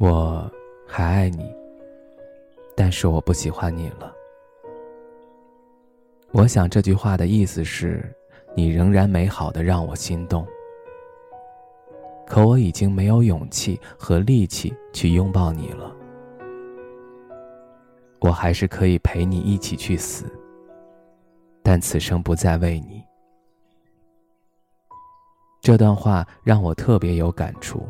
[0.00, 0.48] 我
[0.86, 1.52] 还爱你，
[2.76, 4.14] 但是我不喜欢你了。
[6.30, 8.14] 我想这句话的意思是，
[8.54, 10.46] 你仍然美好的让我心动，
[12.28, 15.92] 可我已经没有勇气和力气去拥抱你了。
[18.20, 20.26] 我还是可以陪你一起去死，
[21.60, 23.02] 但此生不再为你。
[25.60, 27.84] 这段话让我特别有感触。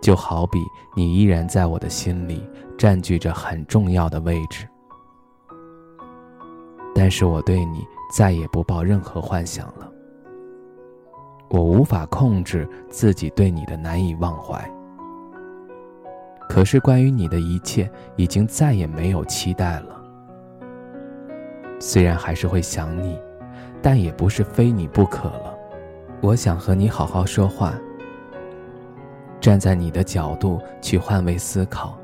[0.00, 0.58] 就好比
[0.96, 2.48] 你依然在我的心里
[2.78, 4.66] 占据着很重要的位置，
[6.94, 9.90] 但是我对你再也不抱任何幻想了。
[11.50, 14.58] 我无法控制自己对你的难以忘怀，
[16.48, 20.00] 可是关于你的一切已经再也没有期待了。
[21.78, 23.18] 虽然还是会想你，
[23.82, 25.54] 但也不是非你不可了。
[26.20, 27.74] 我想和你好好说话。
[29.40, 31.98] 站在你的角度去换位思考，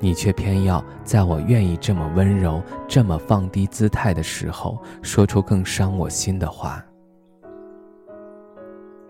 [0.00, 6.84] 你却偏要在我愿意这么温柔、这么放低姿态的时候，说出更伤我心的话。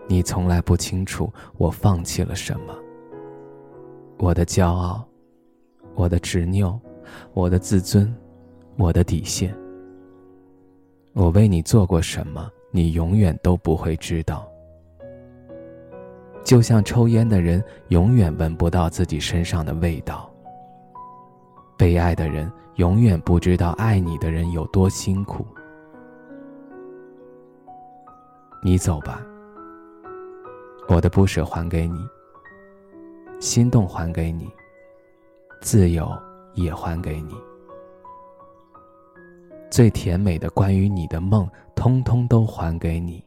[0.07, 2.75] 你从来不清楚我放弃了什么，
[4.17, 5.03] 我的骄傲，
[5.95, 6.79] 我的执拗，
[7.33, 8.13] 我的自尊，
[8.77, 9.55] 我的底线。
[11.13, 14.47] 我为你做过什么，你永远都不会知道。
[16.51, 20.29] 就像抽烟的人永远闻不到自己身上的味道，
[21.77, 25.45] 被爱的人永远不知道爱你的人有多辛苦。
[28.61, 29.21] 你走吧，
[30.89, 32.05] 我的不舍还给你，
[33.39, 34.51] 心动还给你，
[35.61, 36.11] 自由
[36.53, 37.33] 也还给你，
[39.69, 43.23] 最甜美的关于你的梦，通通都还给你。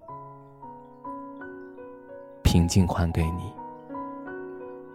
[2.55, 3.53] 平静还给你，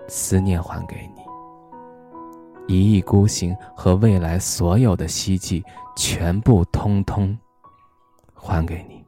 [0.07, 5.61] 思念还给你，一意孤行和未来所有的希冀，
[5.93, 7.37] 全部通通
[8.33, 9.03] 还给你。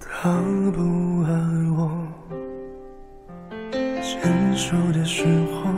[0.00, 0.42] 他
[0.72, 1.30] 不爱
[1.76, 1.88] 我，
[4.02, 5.77] 牵手的时候。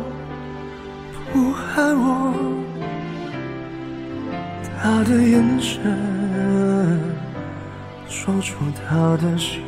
[4.83, 5.79] 他的眼神
[8.09, 9.61] 说出他的心，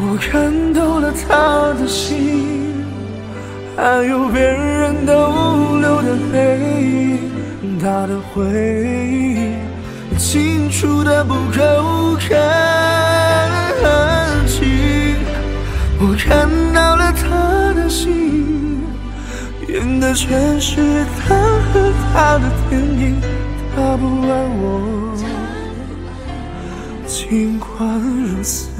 [0.00, 2.84] 我看透了他的心，
[3.76, 8.42] 还有别人逗留的背影，他的回
[9.14, 9.54] 忆
[10.18, 12.36] 清楚的不够干
[14.48, 15.14] 净，
[16.00, 16.48] 我看
[19.68, 23.20] 演的全是他和他的电影，
[23.76, 25.14] 他不爱我，
[27.06, 27.68] 尽管
[28.00, 28.70] 如此，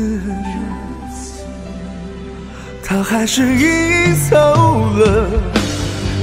[2.83, 5.29] 他还是赢走了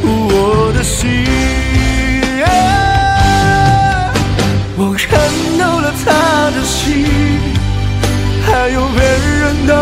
[0.03, 1.23] 我的心。
[4.77, 5.09] 我看
[5.59, 7.05] 到了他的心，
[8.43, 9.73] 还有别人逗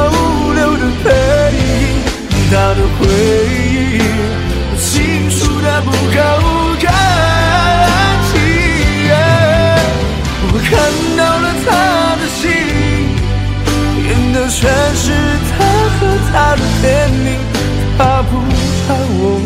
[0.53, 1.07] 留的背
[1.57, 1.63] 影。
[2.51, 3.01] 他的回
[3.49, 3.72] 忆，
[14.43, 15.13] 的全是
[15.51, 15.99] 他和
[16.31, 17.39] 他的电影。
[17.97, 18.31] 他不
[18.89, 19.39] 爱我，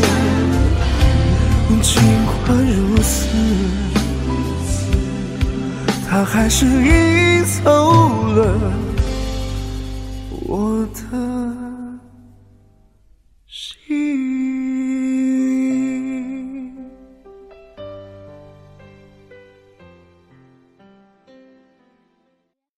[1.83, 2.01] 尽
[2.45, 3.27] 管如此，
[6.09, 7.63] 他还是赢走
[8.33, 8.39] 了
[10.47, 11.36] 我的。